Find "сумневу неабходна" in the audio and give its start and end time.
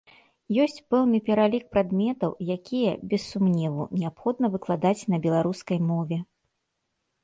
3.31-4.45